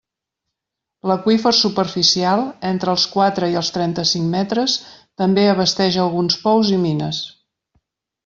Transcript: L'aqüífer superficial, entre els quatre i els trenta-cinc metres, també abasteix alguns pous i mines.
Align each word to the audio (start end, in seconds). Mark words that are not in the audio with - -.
L'aqüífer 1.09 1.51
superficial, 1.57 2.41
entre 2.69 2.95
els 2.95 3.03
quatre 3.15 3.49
i 3.55 3.59
els 3.61 3.69
trenta-cinc 3.75 4.27
metres, 4.37 4.79
també 5.23 5.45
abasteix 5.51 5.99
alguns 6.05 6.39
pous 6.47 6.73
i 6.79 6.83
mines. 6.87 7.21